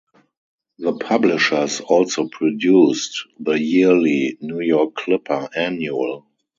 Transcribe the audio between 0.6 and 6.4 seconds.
The publishers also produced the yearly "New York Clipper Annual".